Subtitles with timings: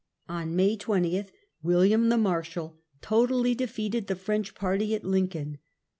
[0.27, 1.25] On May 20,
[1.61, 5.59] William the Marshal totally defeated the French party at Lincoln.